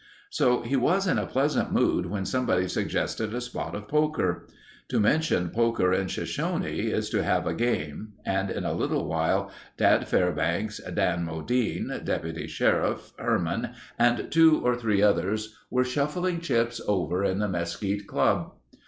So 0.31 0.63
he 0.63 0.75
was 0.75 1.05
in 1.05 1.19
a 1.19 1.27
pleasant 1.27 1.71
mood 1.71 2.07
when 2.07 2.25
somebody 2.25 2.67
suggested 2.67 3.35
a 3.35 3.39
spot 3.39 3.75
of 3.75 3.87
poker. 3.87 4.47
To 4.87 4.99
mention 4.99 5.51
poker 5.51 5.93
in 5.93 6.07
Shoshone 6.07 6.87
is 6.89 7.07
to 7.11 7.21
have 7.21 7.45
a 7.45 7.53
game 7.53 8.13
and 8.25 8.49
in 8.49 8.65
a 8.65 8.73
little 8.73 9.07
while 9.07 9.51
Dad 9.77 10.07
Fairbanks, 10.07 10.81
Dan 10.91 11.23
Modine, 11.23 12.03
deputy 12.03 12.47
sheriff, 12.47 13.11
Herman, 13.19 13.73
and 13.99 14.31
two 14.31 14.59
or 14.65 14.75
three 14.75 15.03
others 15.03 15.55
were 15.69 15.83
shuffling 15.85 16.41
chips 16.41 16.81
over 16.87 17.23
in 17.23 17.37
the 17.37 17.47
Mesquite 17.47 18.07
Club. 18.07 18.53